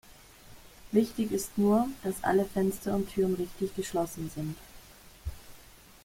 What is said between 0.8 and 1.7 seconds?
Wichtig ist